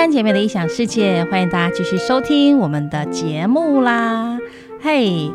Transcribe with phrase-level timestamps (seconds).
[0.00, 4.38] 后山姐妹的异想世界，欢迎大家继续收听我们的节目啦！
[4.80, 5.30] 嘿，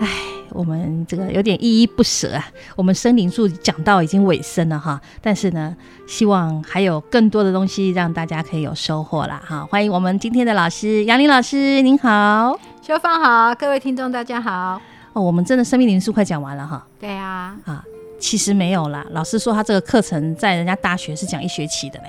[0.00, 0.08] 哎，
[0.48, 2.42] 我们这个有点依依不舍啊。
[2.74, 5.76] 我们生灵数讲到已经尾声了哈，但是呢，
[6.06, 9.66] 希望还有更多的东西让大家可以有收获啦哈。
[9.66, 14.80] 欢迎我们今天的老师杨林老师，您好，秀芳好，各位听众大家好。
[15.12, 16.82] 哦，我们真的生命灵数快讲完了哈。
[16.98, 17.84] 对啊，啊，
[18.18, 22.06] 其实没有啦，老师说他这个课程在人家大学是讲一学期的嘞。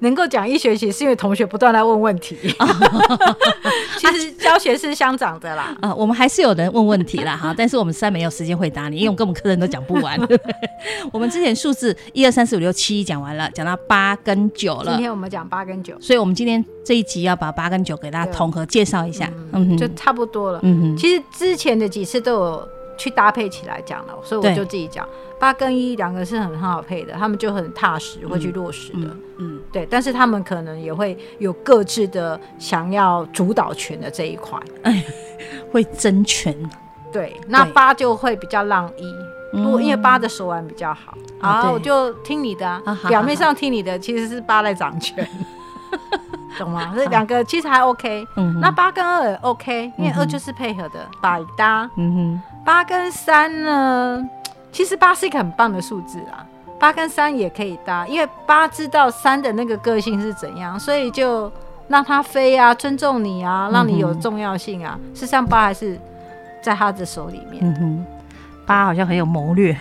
[0.00, 2.36] 能够讲一学期，是因为同学不断在问问题。
[3.98, 5.76] 其实教学是相长的啦。
[5.80, 10.18] 啊， 我们还是有人问问题啦哈，但是我们实在没有时间回答你，因为我跟我们客人都讲不完。
[11.12, 14.92] 我们之前数字一二三四五六七讲完了，讲到八跟九了。
[14.92, 20.60] 今天我们讲八跟九，所以我们今天这一集要把八跟九给大家统合介绍一下，嗯，就差不多了。
[20.62, 25.06] 嗯哼，其实之前的几次都有去搭配起来讲了，所以我就自己讲。
[25.38, 28.98] 八跟一两个是很很好配的，他们就很踏实，会去落实的。
[29.00, 29.86] 嗯，嗯对。
[29.90, 35.04] 但是他们可能也会有各自的想要主导权的这一块，哎，
[35.70, 36.56] 会争权。
[37.12, 39.14] 对，那八就会比较让一，
[39.52, 42.82] 不过因为八的手腕比较好，好，我就听你的。
[43.08, 45.26] 表面上听你的，其实是八在掌权，
[46.58, 46.92] 懂吗？
[46.96, 48.26] 这两个其实还 OK。
[48.36, 48.58] 嗯。
[48.60, 51.88] 那八跟二也 OK，因为二就是配合的百搭。
[51.96, 52.42] 嗯哼。
[52.64, 54.28] 八跟三呢？
[54.76, 56.44] 其实八是一个很棒的数字啊，
[56.78, 61.50] 八跟三也可以搭，因为八知道三的那个个性是怎样，所以就
[61.88, 65.00] 让他飞啊，尊重你啊，让你有重要性啊。
[65.14, 65.98] 事实上，八还是
[66.62, 67.64] 在他的手里面。
[67.64, 68.06] 嗯哼，
[68.66, 69.74] 八好像很有谋略。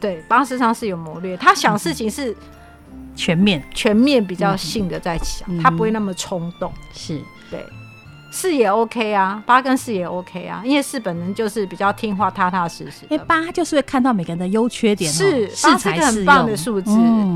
[0.00, 2.32] 对，八实际上是有谋略，他想事情是
[3.16, 6.72] 全面、全面比较性的在想，嗯、他不会那么冲动。
[6.94, 7.20] 是，
[7.50, 7.66] 对。
[8.36, 13.06] 四也 OK 啊，八跟四也 OK 啊，因为四本人就是比较听话、踏踏实实。
[13.08, 16.90] 因为八就是会看到每个人的优缺点，是八是个很棒的数字，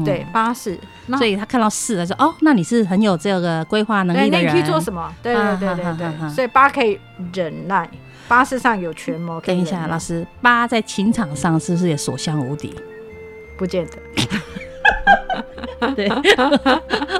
[0.04, 0.78] 对，八是，
[1.16, 5.10] 所以他看到四他说哦，那你是很有这个规划能力的人，那你可以做什么？
[5.22, 7.00] 对对对对对，所以八可以
[7.32, 7.88] 忍耐，
[8.28, 9.40] 八事上有权谋。
[9.40, 12.74] 等一下，老师，八在情场上是不是也所向无敌？
[13.56, 13.92] 不见得。
[15.96, 16.10] 对，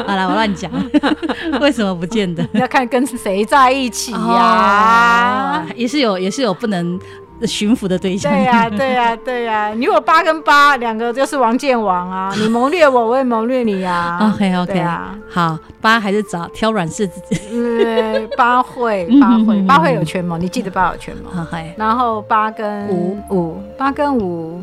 [0.07, 0.71] 好了，我乱讲。
[1.61, 2.47] 为什么不见得？
[2.55, 6.99] 要看跟谁在一起呀，也是有，也是有不能
[7.47, 8.33] 驯服的对象。
[8.33, 9.69] 对呀，对呀，对呀。
[9.75, 14.33] 你有八跟八两个就是王建王啊，你谋略我，我也谋略你 呀。
[14.35, 15.17] OK，OK 啊。
[15.29, 17.21] 好，八还是找挑软柿子。
[17.51, 21.31] 对，八会，八会，八会有权谋，你记得八有权谋。
[21.77, 24.63] 然后八跟五，五，八跟五。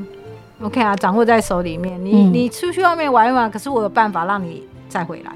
[0.59, 2.03] OK 啊，掌握在手里面。
[2.03, 5.31] 你你出去外面玩一玩，可是我有办法让你再回来。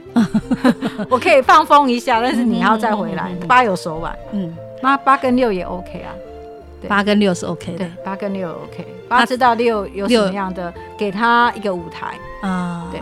[1.09, 3.31] 我可以放风一下，但是你要再回来。
[3.47, 6.13] 八有手腕，嗯，八八跟六也 OK 啊。
[6.87, 8.87] 八跟六是 OK 的，对，八跟六 OK。
[9.07, 12.87] 八知道六有什么样的，给他一个舞台啊。
[12.91, 12.99] 对，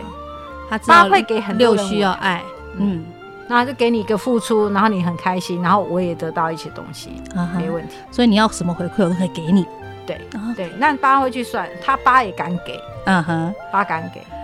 [0.68, 1.56] 他八会给很。
[1.56, 2.42] 六需要爱，
[2.76, 3.02] 嗯，
[3.48, 7.10] 那就给你一个付出，然后你很开心，然后我也得到一些东西，
[7.56, 7.94] 没问题。
[8.10, 9.66] 所以你要什么回馈，我都可以给你。
[10.06, 10.20] 对
[10.54, 14.36] 对，那八会去算，他八也敢给，嗯哼，八敢给，好，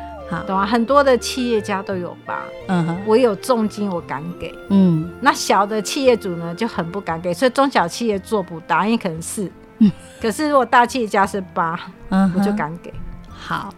[0.46, 0.66] 懂吗？
[0.66, 11.78] 很多的企业家都有吧，嗯哼，我有重金，我敢给，嗯，那小的企业主呢就很不敢给，所以中小企业做不到，因为可能是，嗯可是如果大企业家是八，
[12.08, 12.92] 嗯，我就敢给，
[13.28, 13.72] 好，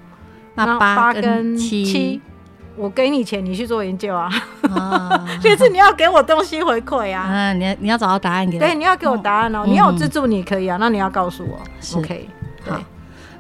[0.54, 2.20] 那八跟七。
[2.80, 4.30] 我给你钱，你去做研究啊！
[5.42, 7.26] 这次 你要给我东西回馈啊！
[7.28, 8.60] 嗯，你你要找到答案给我。
[8.60, 9.64] 对，你要给我答案哦。
[9.66, 11.58] 你要我资助你可以啊，那你要告诉我。
[11.98, 12.28] OK，
[12.64, 12.80] 好。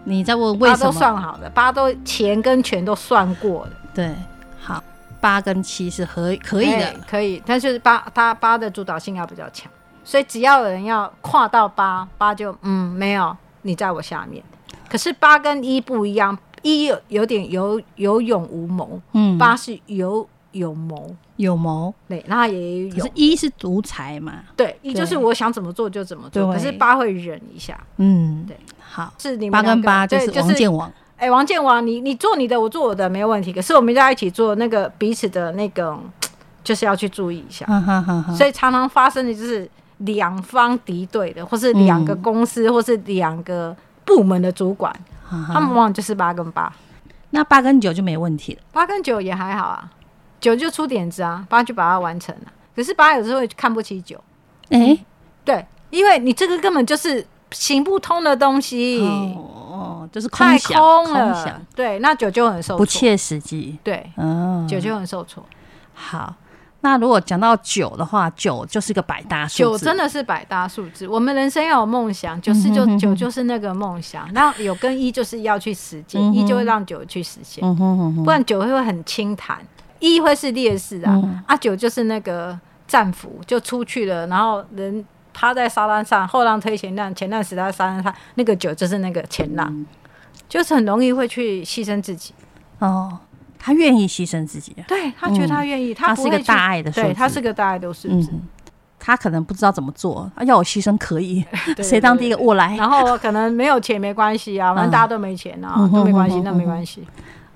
[0.04, 0.78] 你再问为什么？
[0.78, 3.72] 八都算好的，八都钱跟权都算过的。
[3.94, 4.14] 对，
[4.60, 4.82] 好，
[5.20, 7.42] 八跟七是合可以的，可以。
[7.44, 9.70] 但是八他八的主导性要比较强，
[10.04, 14.42] 所以只要有人要跨到八，八就嗯没有你在我下面。
[14.88, 16.36] 可是八跟一不一样。
[16.62, 22.96] 一有有点有有勇无谋，嗯，八是有有谋有谋，对，那也有。
[22.96, 26.52] 可是一是独裁嘛，对，一就是我想怎么做就怎么做。
[26.52, 30.92] 可是八会忍一下，嗯，对，好，是你们八跟八就是王建王。
[31.16, 33.52] 哎，王建王，你你做你的，我做我的，没有问题。
[33.52, 35.98] 可是我们在一起做那个彼此的那个，
[36.62, 37.66] 就是要去注意一下。
[38.36, 39.68] 所以常常发生的就是
[39.98, 44.94] 两方敌对的，或是两个公司，或是两个部门的主管。
[45.28, 46.72] 他们往往就是八跟八，
[47.30, 48.60] 那八跟九就没问题了。
[48.72, 49.90] 八跟九也还好啊，
[50.40, 52.52] 九就出点子啊，八就把它完成了。
[52.74, 54.22] 可是八有时候会看不起九，
[54.70, 55.04] 哎、欸，
[55.44, 65.44] 对，因为你这个根本就是行不通的东西，哦，就是空，太空了，空想，对，那九就很受挫，不切实际，对，嗯，九就很受挫。
[65.94, 66.34] 好。
[66.80, 69.58] 那如果讲到九的话，九就是一个百搭数字。
[69.58, 71.08] 九真的是百搭数字。
[71.08, 74.32] 我们人生要有梦想，九是就九就是那个梦想。
[74.32, 77.64] 那有跟一就是要去实践，一就会让九去实现。
[78.24, 79.58] 不然九会会很轻谈。
[80.00, 89.86] 一会是烈士啊，嗯、啊九就是那个战俘就出去了，然后人趴在沙滩上，后浪推前浪，前浪死在沙滩上，那个九就是那个前浪，嗯、
[90.48, 92.32] 就是很容易会去牺牲自己。
[92.78, 93.18] 哦，
[93.58, 98.30] 他愿意牺牲自己，对他觉得他愿意，嗯、他是个大爱的，对他是个大爱的数字。
[98.32, 98.42] 嗯
[99.00, 101.42] 他可能不知道怎么做，要我牺牲可以，
[101.80, 102.76] 谁当第一个我来。
[102.76, 107.06] 然后可能没有钱没关系啊，反正大家都没钱啊，都没关系，那没关系。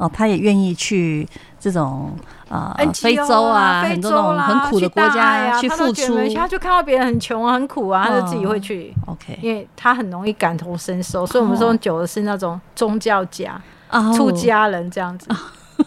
[0.03, 1.27] 哦，他也愿意去
[1.61, 2.13] 这种
[2.49, 6.17] 呃非洲啊，很多那种很苦的国家呀去付出。
[6.35, 8.93] 他就看到别人很穷啊很苦啊，他就自己会去。
[9.07, 13.61] OK，因为他很容易感同身受，所以我们说九的是那种宗教家、
[14.17, 15.29] 出家人这样子。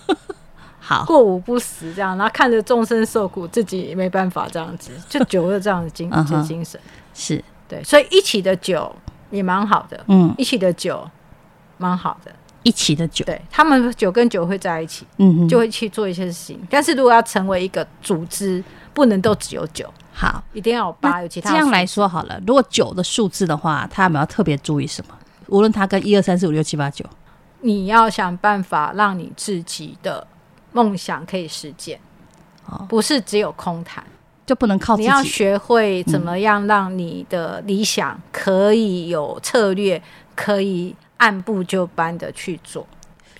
[0.80, 6.80] 好，过午不食这样，然后看着众生受苦，自己也没办法这样子，就酒有这样的精 这精神。
[7.14, 7.44] 是。
[7.68, 8.96] 对，所以一起的酒
[9.32, 11.04] 也蛮好的，嗯，一起的酒
[11.78, 12.32] 蛮好的，
[12.66, 16.60] 一起的酒，对他们酒跟酒会在一起，嗯，就会去做一些事情。
[16.70, 18.62] 但是如果要成为一个组织，
[18.94, 21.52] 不能都只有酒，好，一定要有八，有其他。
[21.52, 25.16] 这样来说好了，如果九的数字的话，他们要特别注意什么？
[25.48, 27.06] 无论他跟一二三四五六七八九，
[27.62, 30.28] 你要想办法让你自己的。
[30.72, 31.98] 梦想可以实践，
[32.90, 34.04] 不是只有空谈，
[34.46, 35.08] 就不能靠自己。
[35.08, 40.04] 你要学会怎么样让你的理想可以有策略，
[40.36, 42.86] 可以按部就班的去做。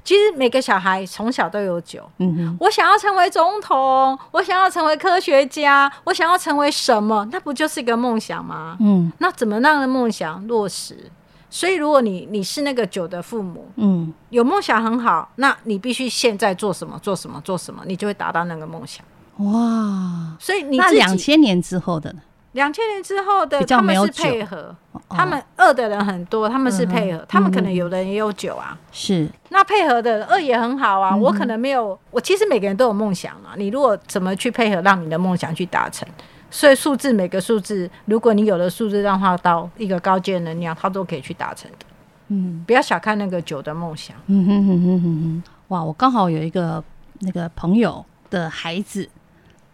[0.04, 7.28] 其实每个小孩从小都有酒，嗯哼，我想要成为总统，我想要成为科学家，我想要成为什么？
[7.32, 8.78] 那不就是一个梦想吗？
[8.80, 11.12] 嗯，那怎么让的梦想落实？
[11.50, 19.04] 所以，如果你你是那个酒的父母，嗯，有梦想很好，那你必须现在做什么，做什么，做什么，你就会达到那个梦想。
[19.38, 20.36] 哇！
[20.40, 22.20] 所以你那两千年之后的呢？
[22.52, 24.76] 两千年之后的他们是配合，
[25.10, 28.78] 他们二的人很多，他们是配合，他们可能有的人也有九啊。
[28.92, 31.16] 是，那配合的二也很好啊。
[31.16, 33.54] 我可能没有，我其实每个人都有梦想啊。
[33.58, 36.08] 你如果怎么去配合，让你的梦想去达成？
[36.52, 41.86] 所以数字每个数字，如果你有了数字让它到一个高阶能量，它都可以去达成的。
[42.30, 44.16] 嗯，不要小看那个九的梦想。
[44.28, 45.44] 嗯哼哼哼哼哼。
[45.68, 46.84] 哇，我刚好有一个
[47.20, 49.10] 那个朋友的孩子，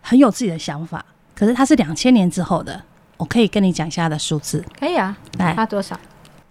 [0.01, 1.05] 很有自己的想法，
[1.35, 2.81] 可是他是两千年之后的，
[3.21, 4.65] 我可以跟你讲一下他的数字。
[4.79, 5.95] 可以啊，来，他多少？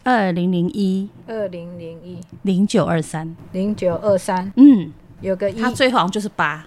[0.05, 4.53] 二零零一，二零零一，零九二三，零九二三。
[4.55, 6.65] 嗯，有个一，他最后好像就是八，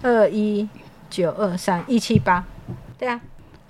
[0.00, 0.66] 二一
[1.10, 2.42] 九二三一七八。
[2.98, 3.20] 对啊，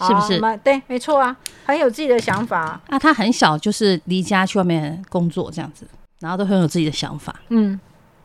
[0.03, 0.41] 是不是？
[0.63, 1.37] 对，没错啊，
[1.67, 2.81] 很有自己的想法。
[2.89, 5.85] 那他很小就是离家去外面工作这样子，
[6.21, 7.35] 然后都很有自己的想法。
[7.49, 7.81] 嗯，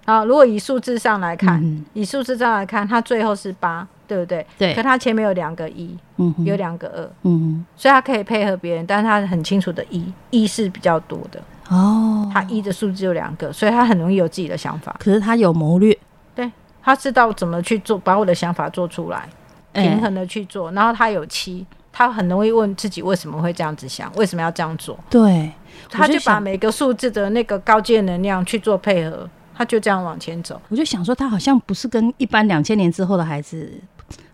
[0.05, 4.45] 好，如果以数字上来看，嗯、以数字上来看，他最后是八，对不对？
[4.57, 4.73] 对。
[4.73, 11.39] 可他前面有两个一，嗯，有两个二，嗯哼，所以他可以配合别人，但是他很清楚的一，一是比较多的
[11.69, 12.29] 哦。
[12.33, 14.95] 他一的数字有两个，所以他很容易有自己的想法。
[14.99, 15.95] 可是他有谋略，
[16.33, 16.51] 对，
[16.81, 19.29] 他知道怎么去做，把我的想法做出来。
[19.71, 24.97] 平衡的去做，然后他有七，他很容易问自己为什么会这样子想，为什么要这样做？
[25.11, 25.51] 对，
[25.87, 30.59] 他就把每个数字的那个高阶能量去做配合，他就这样往前走。
[30.69, 33.71] 我就想说，他好像不是跟一般两千年之后的孩子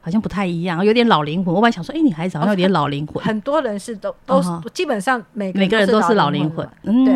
[0.01, 1.53] 好像不太一样，有点老灵魂。
[1.53, 3.23] 我本来想说，哎，你孩子好像有点老灵魂。
[3.23, 6.67] 很多人是都都是基本上每每个人都是老灵魂。
[6.83, 7.13] 对，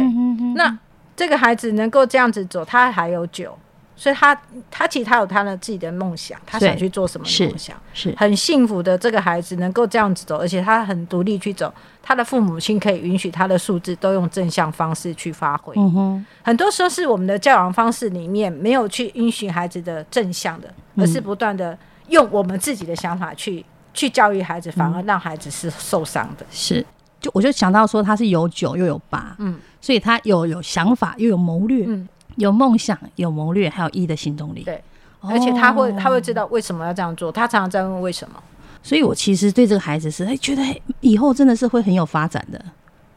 [0.55, 0.77] 那
[1.15, 3.57] 这个孩子能够这样子走，他还有酒。
[3.95, 4.33] 所以他
[4.71, 8.97] 他其实他有他的自己的梦想，他想去做什么梦想，是很幸福的。
[8.97, 11.73] 这个孩子能够这样子走，而且他很独立去走。
[12.01, 15.73] 他的父母亲可以允许他的数字都用正向方式去发挥。
[15.75, 21.77] 嗯哼，很多时候是我们的教养方式里面没有去允许孩子的正向的，而是不断的
[22.09, 26.45] 用我们自己的想法去去教育孩子，反而让孩子是受伤的。
[26.51, 26.85] 是，
[27.19, 32.07] 就我就想到说他是有九又有八，嗯，所以他有有想法又有谋略，嗯。
[32.35, 34.63] 有梦想，有谋略，还有一的行动力。
[34.63, 34.81] 对，
[35.19, 37.29] 而且他会，他会知道为什么要这样做。
[37.29, 38.41] 他常常在问为什么。
[38.81, 40.63] 所以我其实对这个孩子是，哎，觉得
[41.01, 42.63] 以后真的是会很有发展的。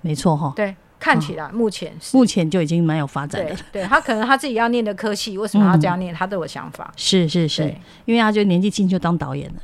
[0.01, 0.53] 没错哈。
[0.57, 3.57] 对，看起来目前是目前就已经蛮有发展的。
[3.73, 6.15] 对，他可能他自己要念的科系，为什么要这样念？
[6.15, 6.93] 他都有想法。
[6.97, 9.61] 是是是，因为他就年纪轻就当导演了。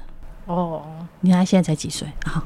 [0.48, 0.82] 哦，
[1.20, 2.42] 你看他现在才几岁啊？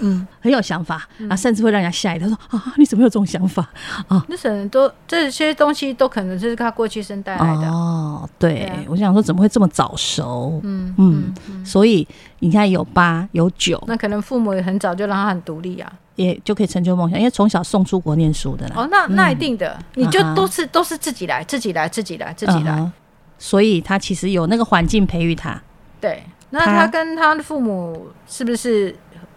[0.00, 3.68] 嗯， 很有想法啊，甚至会让人家吓一跳，说啊，你怎么有这种想法
[4.06, 4.24] 啊？
[4.28, 8.28] 那可能都这些东西都可能就是他过去生带来的哦。
[8.38, 10.60] 对，我想说怎么会这么早熟？
[10.62, 12.06] 嗯嗯，所以
[12.38, 18.74] 你看有八有九，那可能父母也很早就让他很独立啊，也就可以成就梦想，因为从小送出国念书的啦。
[18.76, 22.90] 哦，那那一定的，你就都是都是自己来，自己来，自己来，自己来，
[23.36, 25.60] 所以他其实有那个环境培育他。
[26.00, 26.22] 对。
[26.50, 28.94] 那他跟他的父母是不是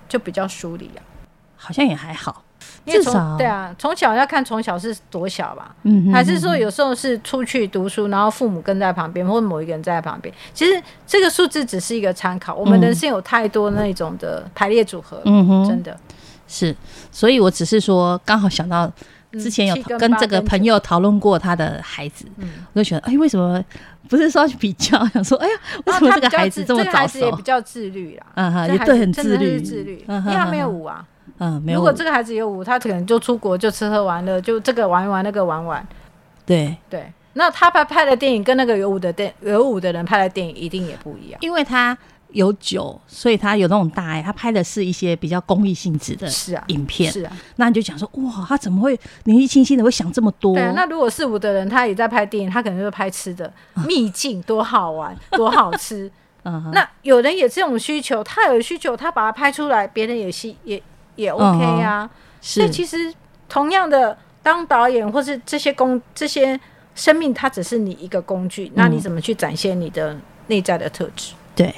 [0.07, 1.01] 就比较疏离啊？
[1.55, 2.43] 好像也还好，
[2.85, 10.33] 至少对啊，从小要看从小是多小吧，嗯，还是说有时候是出去读书，然后父母跟在旁边，或者某一个人在旁边。
[10.53, 15.97] 其实这个数字只是一个参考，我们人生有太多那种的排列组合，嗯哼，真的
[16.49, 16.75] 是。
[17.09, 18.91] 所以我只是说，刚好想到
[19.33, 23.63] 之前有跟这个朋友讨论过他的孩子，嗯，我就觉得，哎，为什么
[24.07, 24.97] 不是说去比较？
[25.13, 25.53] 想说，哎呀，
[25.85, 26.91] 为什么这个孩子这么早熟？
[26.91, 31.05] 这个孩子也比较自律啦，嗯哼，也对，很自律，自律，因为他没有舞啊。
[31.39, 31.79] 嗯，没有。
[31.79, 35.85] 如果这个孩子有舞，他可能就出国就吃喝玩乐，就这个玩一玩，那个玩玩。
[36.45, 41.97] 对对，那他拍拍的电影跟那个有舞的电有舞的人拍的电影一定也不一样，因为他
[42.33, 47.31] 有酒，所以他有那种大爱，他拍的是一些比较公益性质的，是啊，影片是啊。
[47.55, 50.53] 那你就讲说，哇，他怎么会年纪轻轻的会想这么多？
[50.53, 53.51] 对，那如果是五的人，他也在拍电影，他可能就是拍吃的
[53.87, 56.11] 秘境，多好玩， 多好吃。
[56.43, 60.81] 嗯，那有人也这种需求，他有需求，他把它拍出来，别人也是也。
[61.15, 62.09] 也 OK 啊，
[62.41, 63.13] 所以其实
[63.47, 66.59] 同样的，当导演或是这些工这些
[66.95, 71.33] 生命，它只是你一个工具，那你怎么去展现你的内在的特质？
[71.55, 71.71] 对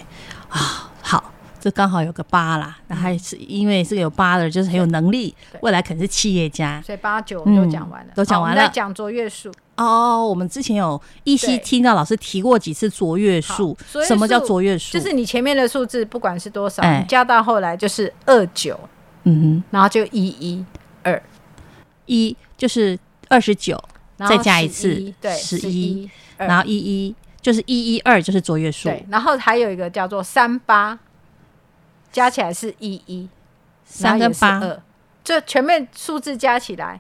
[0.56, 6.82] 啊，好，这刚好有个八啦，那还是因为这个有八的，就是很有能力，未来可能是企业家。
[6.82, 8.70] 所以八九都讲完了，都讲完了。
[8.70, 14.94] 讲卓越数哦，我们之前有依稀听到老师提过几次卓越数，什么叫卓越数？
[14.94, 18.80] 就是你前面的数字不管是多少，你加到后来就是二九。
[19.28, 20.64] 嗯哼，然后就一一
[21.02, 21.22] 二
[22.06, 22.98] 一就是
[23.28, 23.78] 二十九，
[24.18, 26.08] 再加一次，对，十一，
[26.38, 30.98] 然后一一就是一一二就是卓越数，对，然后还有一个叫做三八，
[32.12, 33.30] 加起来是一一，
[33.84, 34.60] 三跟八。
[34.62, 34.82] 二，
[35.24, 37.00] 这全面数字加起来，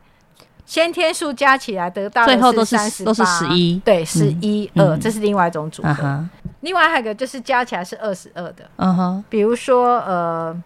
[0.63, 6.23] 先天数加起来得到最后都是都是十一，对，十一二，这是另外一种组合。
[6.59, 10.63] 另外还有一个就是加起来是二十二的，嗯哼，比如说呃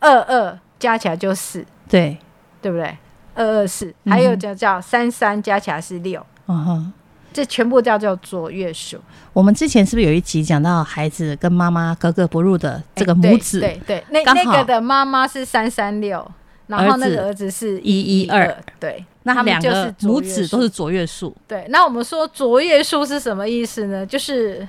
[0.00, 0.58] 二二。
[0.82, 2.18] 加起来就四，对，
[2.60, 2.98] 对不对？
[3.36, 6.92] 二二四，还有就叫三三，加起来是六，嗯哼，
[7.32, 8.98] 这全部叫做卓越数。
[9.32, 13.60] 我们之前是不是有一集讲到孩子跟妈妈格格不入的这个母子？
[13.60, 16.30] 对对，那那个的妈妈是三三六，
[16.66, 21.34] 然后那个儿子是一一二，对，那两个母子都是卓越数。
[21.48, 24.04] 对，那我们说卓越数是什么意思呢？
[24.04, 24.68] 就是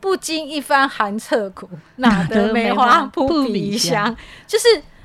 [0.00, 4.16] 不经一番寒彻骨，哪得梅花扑鼻香，
[4.46, 4.64] 就是。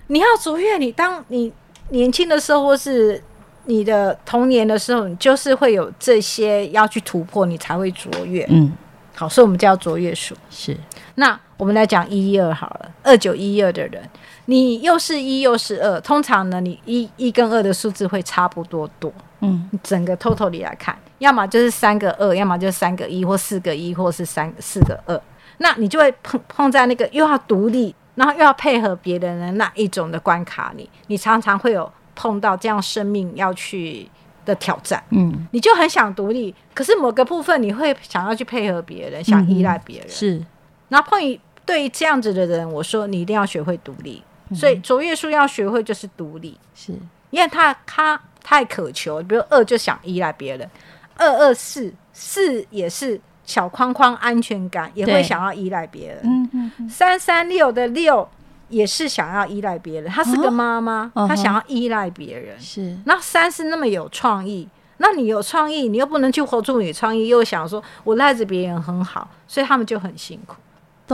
[0.10, 1.52] 你要卓越，你当你
[1.90, 3.22] 年轻的时候，或是
[3.68, 8.46] 你的童年的时候，你就是会有这些要去突破，你才会卓越。
[8.50, 8.72] 嗯，
[9.16, 10.36] 好，所以我们叫卓越数。
[10.50, 10.76] 是，
[11.16, 14.10] 那我们来讲一一二好了，二九一二的人，
[14.46, 19.14] 你又是一又是二，通常呢，你一一跟二的数字会差不多多。
[19.42, 25.22] 嗯，整个 total 里来看，要么就是三个二，要么就是三个一，或四个一，或是三四个二，
[25.60, 27.94] 那你就会碰碰在那个又要独立。
[28.16, 34.10] 然后又要配合别人的那一种的关卡里，你你常常会有碰到这样生命要去
[34.44, 40.44] 的挑战，嗯，你就很想独立，可是某个部分你会想要去配合别人，想依赖别人，是。
[40.90, 44.22] 然后碰于对于这样子的人，我说你一定要学会独立，
[44.54, 46.92] 所以卓越数要学会就是独立，是。
[47.30, 50.70] 因为他他太渴求，比如二就想依赖别人，
[51.16, 53.22] 二二四四也是。
[53.48, 58.28] 小框框安全感也会想要依赖别人，嗯嗯嗯、三三六的六
[58.70, 62.60] 也是想要依赖别人，她是个妈妈，她、哦、想要依赖别人。
[62.60, 70.56] 是，那三是那么有创意，那你有创意，你又不能去活出你的创意，又想说我赖着别人很好，所以他们就很辛苦。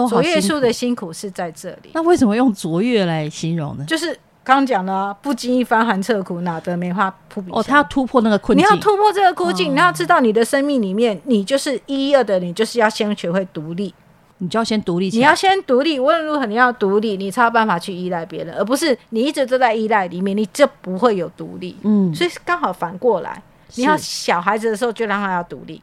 [0.09, 1.91] 卓越树的辛苦是在这里。
[1.93, 3.85] 那为什么用卓越来形容呢？
[3.87, 4.17] 就是。
[4.45, 7.57] 刚讲了，不经一番寒彻骨，哪得梅花扑鼻香？
[7.57, 13.95] 哦，他要突破那个困境，你要突破这个困境，哦、你要知道你的生命里面，你就是一一二的，你就是要先学会独立，
[14.43, 21.77] 你就要先独立起来，你要先独立，无论如何你要独立，你才有办法去依赖别人，而不是你一直都在依赖里面，你就不会有独立。
[21.83, 23.41] 嗯，所以刚好反过来，
[23.75, 25.81] 你要小孩子的时候就让他要独立，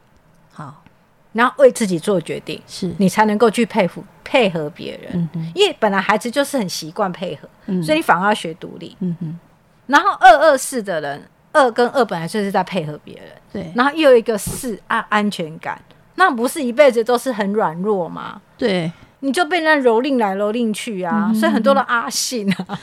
[0.53, 0.83] 好，
[1.33, 2.93] 然后为自己做决定，是。
[2.99, 4.03] 你才能够去佩服。
[4.23, 5.51] 配合别人，嗯、哼。
[5.53, 8.95] 因为本来孩子就是很习惯配合，嗯、所以你反而要学独立。
[9.01, 9.39] 嗯、哼。
[9.87, 13.73] 然后二二四的人，二跟二本来就是在配合别人，对。
[13.75, 15.77] 然后又有一个四安安全感，
[16.23, 18.39] 那不是一辈子都是很软弱吗？
[18.55, 21.29] 对，你就被人家蹂躏来蹂躏去啊。
[21.29, 22.79] 嗯、所以很多的阿信啊，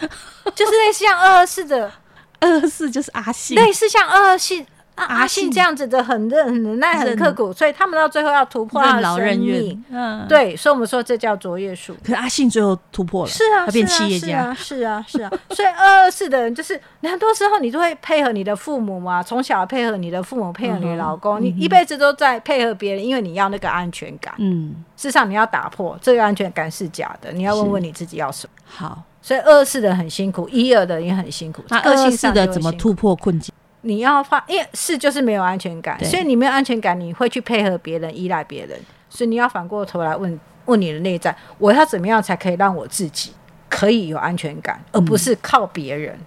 [0.56, 1.92] 就是类似像二二四的，
[2.40, 4.56] 二二四就是阿信，类似像二二四
[4.98, 9.84] 啊，阿信这样子的很认很忍耐很刻苦，所以他们到最后要突破他的生命。
[9.90, 11.94] 嗯，对，所以我们说这叫卓越数。
[12.02, 15.30] 可是阿信最后突破了，是啊，他变企业家，是啊，是啊。
[15.50, 24.34] 所以二二四的人就是，很多时候你都会配合你的父母嘛，从小配合你的父母，配合你的老公，你一辈子都在配合别人，因为你要那个安全感。
[24.38, 28.52] 嗯，事实上你要打破这个安全感是假的，你要问问你自己要什么。
[28.66, 31.62] 好，所以二四的很辛苦，一二的也很辛苦。
[31.68, 33.54] 那二四的怎么突破困境？
[33.82, 43.32] 你要发，因为是就是没有安全感，所以你没有安全感，你会去配合别人，依赖别人，所以你要反过头来问问你的内在，我要怎么样才可以让我自己
[43.68, 46.26] 可以有安全感，而不是靠别人、嗯、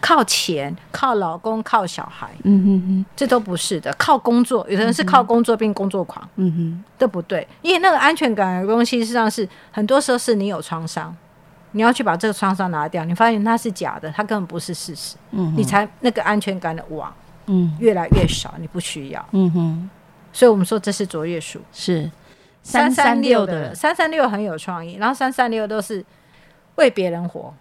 [0.00, 3.92] 靠钱、靠老公、靠小孩，嗯哼哼，这都不是的。
[3.98, 11.14] 靠工作，有的人是靠工作变工作狂，嗯哼，都不对，因为那个安全感的东西，实际上是很多时候是你有创伤。
[11.72, 17.12] 你要去把这个创伤拿掉，你发现它是假的，它根本不是事实，嗯、你才那个安全感的网，
[17.46, 19.90] 嗯，越来越少，你不需要，嗯哼，
[20.32, 22.10] 所以我们说这是卓越数，是。
[22.64, 26.04] 三三六的三三六很有创意，然后三三六都是
[26.76, 27.52] 为别人活，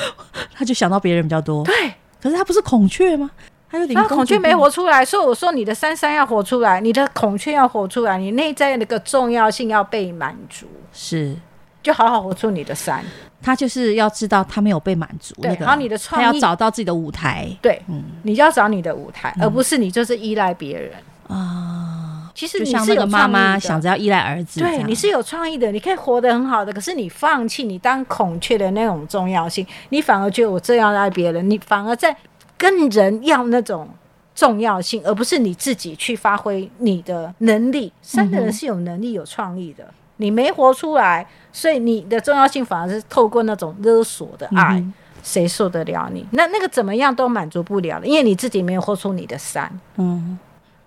[0.52, 1.74] 他就想到别人比较多，对，
[2.20, 3.30] 可是他不是孔雀吗？
[3.70, 11.34] 他有点，他孔雀没活出来，所以我说你的三三要活出来，你的孔雀要活出来，你内在那个重要性要被满足，是，
[11.82, 13.04] 就好好活出你的山。
[13.42, 20.92] 他就是要知道他没有被满足，对，然后你的创意，他要找到自己的舞台，对，嗯，你就要找你的舞台，而不是你就是依赖别人
[21.26, 22.30] 啊。
[22.34, 32.14] 其实你是有妈妈想着要依赖儿子，对，你是有创意的，你可以活得很好的，可是你放弃你当孔雀的那种重要性，你反而觉得我这样爱别人，你反而在
[32.58, 33.88] 跟人要那种
[34.34, 37.90] 重要性，而不是你自己去发挥你的能力。
[38.02, 39.86] 三个人是有能力、有创意的。
[40.20, 44.84] 你没活出来，所以你的重要性反而是透过那种勒索的爱，
[45.22, 46.24] 谁、嗯、受得了你？
[46.32, 49.80] 那那个怎么样都满足不了的，因为你自己没有活出你的山。
[49.96, 50.38] 嗯，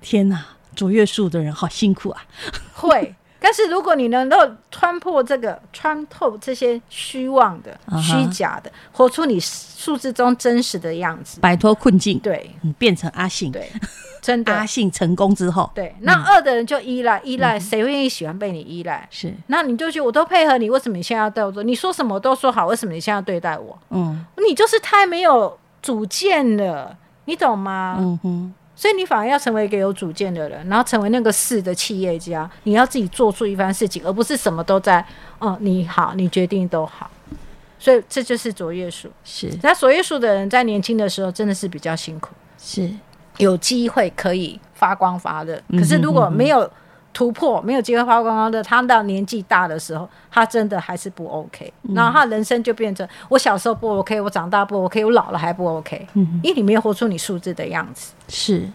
[0.02, 2.24] 天哪，卓越数的人好辛苦啊！
[2.75, 4.38] 会，但是如果你能够
[4.70, 13.67] 穿破这个，穿透这些虚妄的、虚假的，活出你数字中真实的样子，摆脱困境，对，变成阿信，对。
[14.23, 19.05] 真的，阿信成功之后，对，那二的人就依赖，依赖谁会愿意喜欢被你依赖？
[19.12, 21.62] 是，那你就觉得我都配合你，为什么你现在要对我做？
[21.62, 23.77] 你说什么我都说好，为什么你现在要对待我？
[23.89, 27.97] 嗯，你就是太没有主见了，你懂吗？
[27.99, 35.05] 嗯哼，所以你反而要成为一个有主见的人，然后成为那个事的企业家，你要自己做出一番事情，而不是什么都在
[35.39, 37.12] 哦，你好，你决定都好。
[37.77, 39.51] 所以这就是卓越数，是。
[39.62, 42.89] 那卓越数的人在年轻的时候真的是比较辛苦，是。
[43.38, 46.69] 有机会可以发光发热，可是如果没有
[47.13, 51.72] 突破，没有机会发光发热，他到年纪大的时候，他真的还是不 OK。
[51.93, 56.08] 然后他人生就变成我小时候不 OK，我长大不 OK，我老了还不 OK。
[56.13, 58.13] 因为你没有活出你数字的样子。
[58.28, 58.67] 是，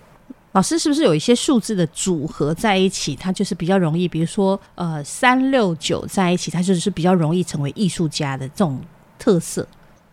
[0.53, 4.07] 老师是不是有一些数字的组合在一起，它就是比较容易？
[4.07, 8.81] 比如说，呃，三六九在一起，它就是比较容易成为艺术家的这种
[9.19, 9.67] 特色。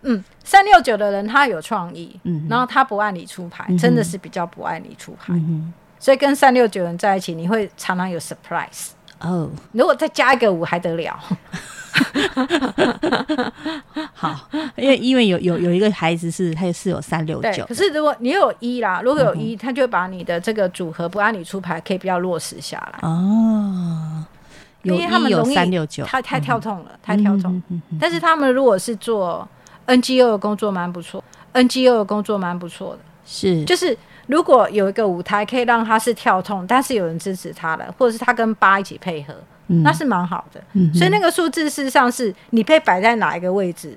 [0.05, 8.89] 嗯，三六九的人他有创意，嗯，然后他不按理出牌，嗯、真的是比较不按理出牌，嗯、所以跟三六九人在一起，你会常常有 surprise
[9.19, 9.49] 哦。
[9.71, 11.19] 如果再加一个五还得了？
[14.13, 22.99] 好，因为因为有有有一个孩子是他是有三六九，可是如果你有一啦，如果有一，他就把你的这个组合不按理出牌，可以比较落实下来。
[23.07, 24.23] 哦。
[24.83, 27.61] 因为他们容易三六九，太太跳痛了，太跳痛。
[27.99, 29.47] 但是他们如果是做
[29.87, 39.33] NGO 的工作蛮不错，NGO 的工作蛮不错的，是就是如果有一个舞台可以让他是跳痛，但是有人支持他了，或者是他跟八一起配合，
[39.67, 40.59] 嗯、那是蛮好的。
[40.73, 43.95] 嗯、所以那个数字事实上是你被摆在哪一个位置，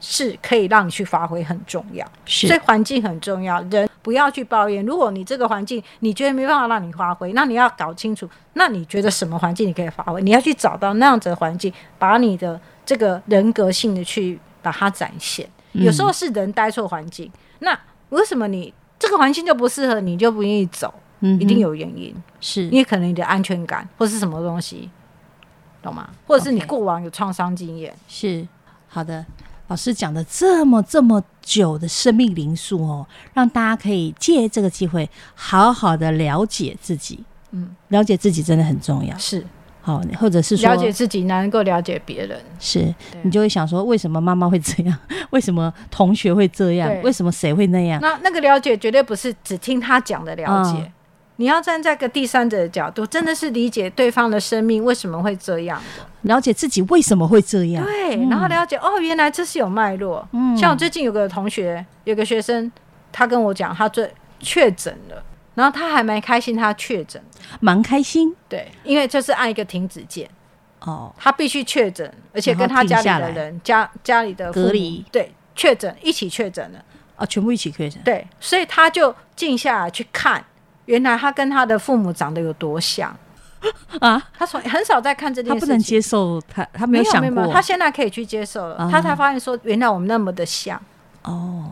[0.00, 2.06] 是可以让你去发挥很重要。
[2.26, 4.84] 是所以环境很重要，人不要去抱怨。
[4.84, 10.20] 如果你这个环境你觉得没办法让你发挥，那你要搞清楚，那你觉得什么环境你可以发挥？
[10.20, 14.38] 你要去找到那样子的环境，把你的这个人格性的去。
[14.62, 17.26] 把它展现，有时候是人待错环境。
[17.26, 20.94] 嗯、那为什么你这个环境就不适合你，就不愿意走？
[21.20, 24.90] 嗯、一定有原因，是因为可能你的安全感或是什么东西，
[25.82, 26.08] 懂吗？
[26.26, 27.94] 或者是你过往有创伤经验。
[28.08, 28.46] 是
[28.88, 29.24] 好的，
[29.68, 37.22] 老师讲的这么这么久的生命灵数哦，让大家可以借这个机会好好的了解自己。
[37.52, 39.16] 嗯，了解自己真的很重要。
[39.16, 39.44] 是。
[39.84, 44.96] 好，或者是说了解自己，能够了解别人，是你就会想说，为什么妈妈会这样？
[45.30, 46.88] 为什么同学会这样？
[47.02, 48.00] 为什么谁会那样？
[48.00, 50.92] 那那个了解绝对不是只听他讲的了解，嗯、
[51.36, 55.82] 你要站在个第三者的角度，真的是理解对方的生命为什么会这样，
[56.22, 57.84] 了解自己为什么会这样。
[57.84, 60.24] 对，嗯、然后了解哦，原来这是有脉络。
[60.30, 62.70] 嗯，像我最近有个同学，有个学生，
[63.10, 65.20] 他跟我讲，他最确诊了。
[65.54, 67.22] 然后他还蛮开心，他确诊，
[67.60, 68.34] 蛮开心。
[68.48, 70.28] 对，因为就是按一个停止键。
[70.80, 76.84] 哦，他必须确诊，而且跟他家里的人、家家里的隔离，对，确诊一起确诊了。
[77.16, 78.02] 哦，全部一起确诊。
[78.02, 80.44] 对，所以他就静下来去看，
[80.86, 83.16] 原来他跟他的父母长得有多像
[84.00, 84.20] 啊！
[84.36, 90.80] 他从很少在看这件事，他不能接受他，他没有想过，他现在可以去接受了，啊、他才发现说，原来我们那么的像
[91.22, 91.70] 哦。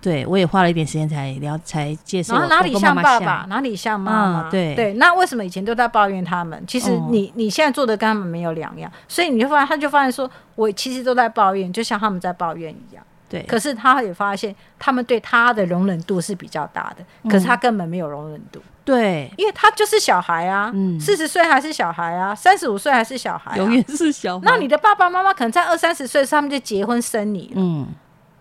[0.00, 2.34] 对，我也花了一点时间才聊，才介绍。
[2.34, 4.50] 然后哪里像爸爸，哪里像妈妈？
[4.50, 6.62] 对对，那为什么以前都在抱怨他们？
[6.66, 13.04] 其实你你现在做的跟他们没有两样，所以你就发现，他就发现说，我其实都在抱怨，就像他们在抱怨一样。
[13.28, 13.42] 对。
[13.42, 18.60] 可是他也发现，他们对他的容忍度是比较大的，可是他根本没有容忍度。
[18.84, 24.44] 对，因为他就是小孩啊，四十岁还是小孩啊，三十五岁还是小孩，永远是小孩。
[24.44, 27.50] 那你的爸爸妈妈可能在二三十岁他们就结婚生你。
[27.56, 27.86] 嗯。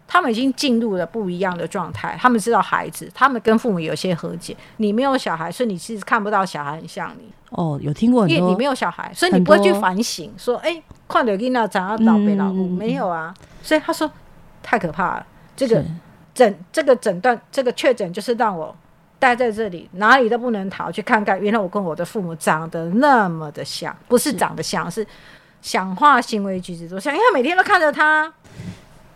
[0.07, 4.55] 他们已经进入了不一样的状态，他们知道孩子，他们跟父母有些和解。
[4.77, 7.31] 你没有小孩，所以你其实看不到小孩很像你。
[7.49, 13.33] 哦，有听过，因为你没有小孩，所以你不会去反省，说，哎，快点给你长要老被老母没有啊？
[13.61, 14.09] 所以他说
[14.61, 15.25] 太可怕了。
[15.55, 15.83] 这个
[16.33, 18.75] 诊这个诊断这个确诊就是让我
[19.19, 25.05] 待在这里，哪里都不能逃，去看看原来我跟我的父母长得那么的像，不是长得像，是
[25.61, 28.33] 想话行为举止都像，因为他每天都看着他。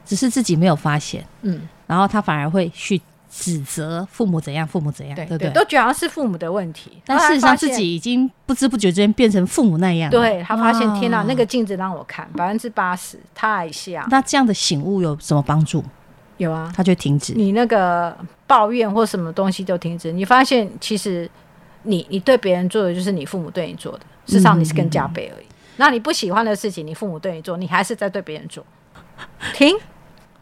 [0.07, 5.49] 只是自己没有发现，嗯，然后他反而会去指责父母怎样，父母怎样，对不对？
[5.51, 10.09] 都觉得是父母的问题，但事实上自己已经不知不觉之间变成父母那样。
[10.09, 14.07] 对，他发现，天哪，那个镜子让我看百分之八十太像。
[14.09, 15.83] 那这样的醒悟有什么帮助？
[16.37, 17.33] 有啊，他就停止。
[17.33, 18.15] 你那个
[18.47, 20.11] 抱怨或什么东西都停止。
[20.11, 21.29] 你发现其实
[21.83, 25.45] 你你对别人做的就是你父母对你做的，事实上你是更加倍而已。
[25.75, 28.65] 那你不喜欢的事情，你父母对你做，你还是在对别人做。
[29.53, 29.75] 停。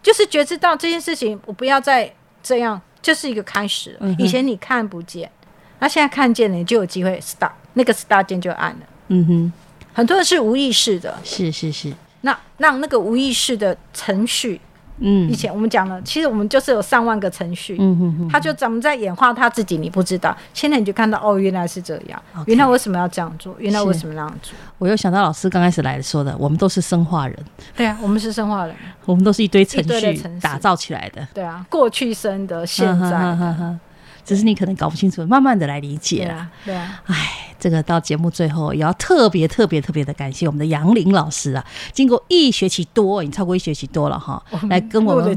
[0.06, 2.14] 就是觉知到这件事情，我不要再
[2.44, 3.98] 这样，就是一个开始。
[4.00, 5.32] 嗯、以前你看不见，
[5.80, 8.86] 那现在看见了，你就有机会 stop，那个 start 键就按了。
[9.08, 9.54] 嗯哼，
[9.94, 11.92] 很多人是无意识的，是是是。
[12.22, 14.62] 那让那个无意识的程序。
[15.00, 20.36] 嗯，以前我们讲了，其实我们就是有上万个程序，嗯嗯嗯，他就怎么在演化他自己，你不知道。
[20.54, 22.44] 现在你就看到，哦，原来是这样，Okay.
[22.48, 23.56] 原来为什么要这样做？
[23.60, 24.56] 原来为什么那样做？
[24.78, 27.38] 我又想到老师刚开始来说的，我们都是生化人。
[27.76, 31.28] 对啊，我们是生化人，我们都是一堆程序打造起来的。
[31.34, 33.80] 对啊，过去生的，现在的，
[34.26, 36.50] 只是你可能搞不清楚，慢慢的来理解啦。
[36.66, 37.16] 对啊，哎。
[37.58, 41.66] 这个到节目最后也要特别特别特别的感谢我们的杨林老师啊！
[41.94, 45.36] 经过一学期多，已经超过一学期多了哈，来跟我们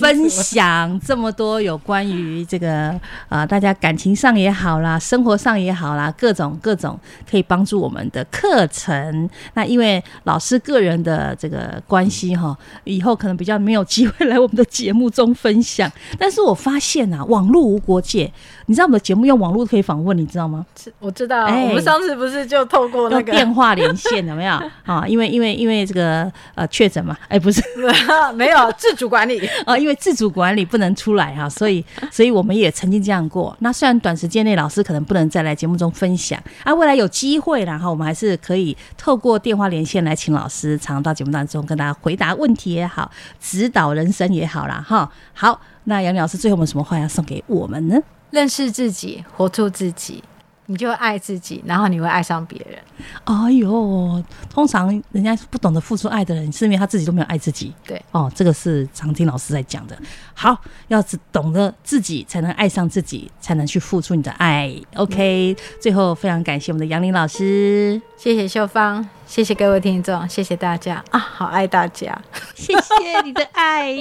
[0.00, 2.88] 分享这么多有关于这个
[3.28, 6.98] 啊、呃，大家感情上也好啦，生活上也好啦，各种各种
[7.30, 9.28] 可以帮助我们的课程。
[9.54, 15.88] 那因为老师个人的这个关系哈，以后可能比较没有机会来我们的节目中分享。
[16.18, 18.30] 但是我发现啊，网络无国界，
[18.66, 20.64] 你知道我们的节目用网络可以访问，你知道吗？
[20.98, 24.52] 我知道，欸、我们上次不是就透过那个电话连线有没有
[24.84, 25.04] 啊？
[25.08, 27.62] 因为因为因为这个呃确诊嘛，哎、欸、不是，
[28.36, 33.56] 没有自主管理啊， 因为自主管理不能出来哈，所以所以我们也曾经这样过。
[33.60, 44.84] 那虽然短时间内老师可能不能再来节目中分享，啊，未来有机会，然后我们还是可以透过电话连线来请老师常到节目当中跟大家回答问题也好，指导人生也好啦。
[44.86, 45.10] 哈。
[45.32, 47.96] 好，那杨老师最后有没有什么话要送给我们呢？
[48.30, 50.22] 认识自己，活出自己。
[50.70, 52.78] 你就会爱自己，然后你会爱上别人。
[53.24, 57.74] 哎呦，通常人家不懂得付出爱的人，是因为他自己都没有爱自己。
[57.84, 59.98] 对，哦，这个是常听老师在讲的。
[60.32, 60.56] 好，
[60.86, 64.72] 要只懂得自己，才能爱上自己，才能去付出你的爱。
[64.94, 72.16] OK，、嗯、最后非常感谢我们的杨林老师，谢谢秀芳，谢谢各位听众，谢谢大家啊，好爱大家，
[72.54, 73.98] 谢谢你的爱。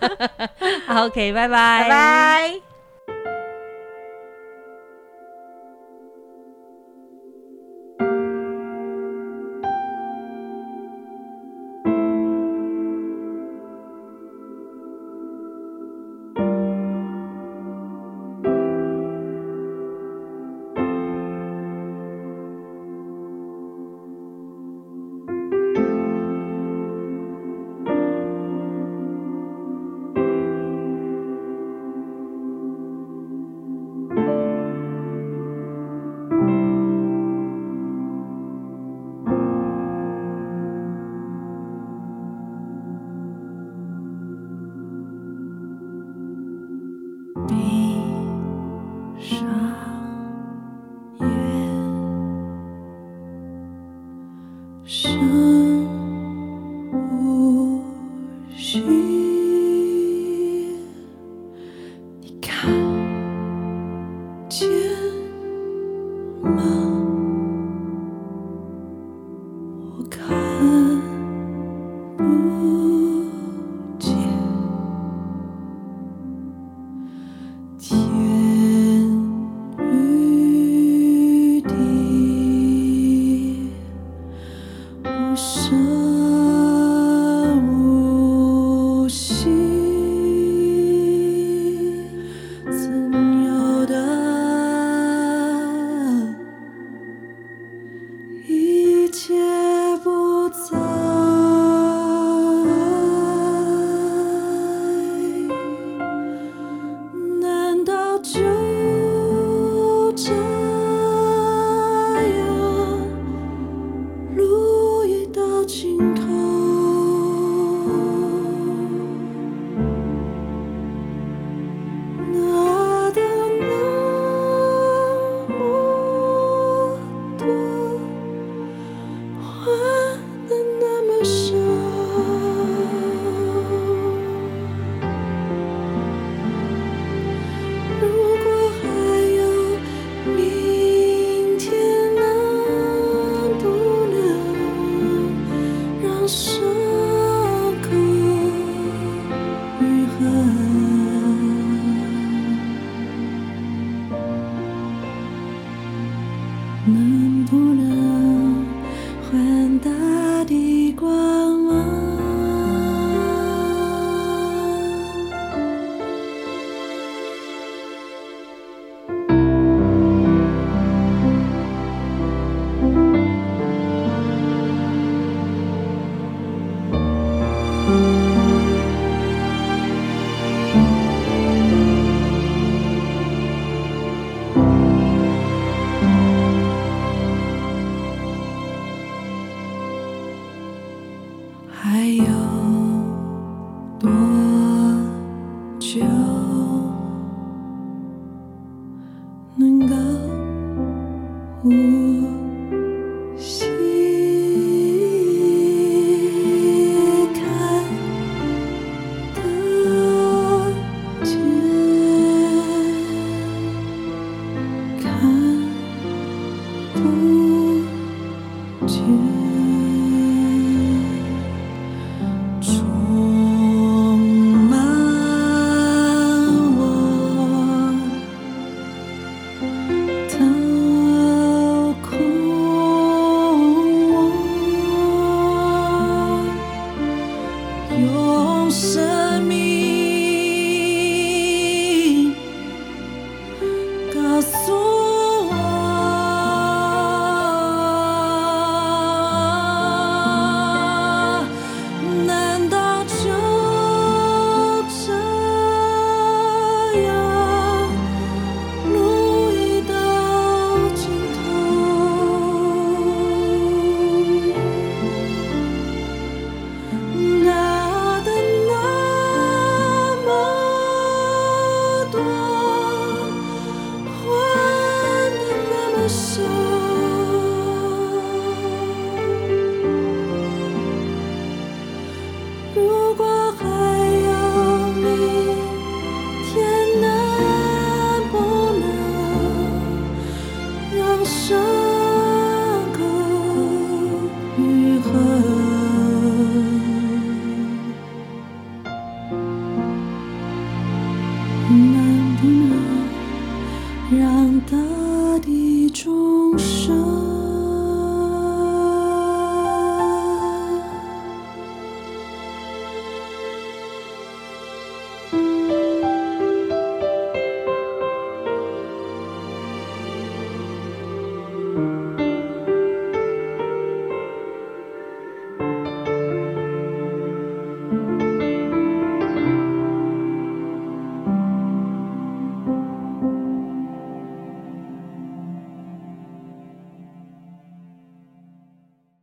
[0.88, 2.73] 好 OK，拜拜，拜拜。